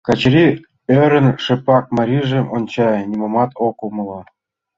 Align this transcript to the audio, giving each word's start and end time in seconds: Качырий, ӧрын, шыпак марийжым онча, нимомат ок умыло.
Качырий, 0.07 0.53
ӧрын, 1.01 1.27
шыпак 1.43 1.85
марийжым 1.97 2.45
онча, 2.55 2.89
нимомат 3.09 3.51
ок 3.67 3.77
умыло. 3.87 4.19